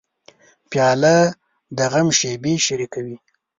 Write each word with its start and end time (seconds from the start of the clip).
پیاله 0.69 1.15
د 1.77 1.79
غم 1.91 2.07
شېبې 2.19 2.53
شریکوي. 2.65 3.17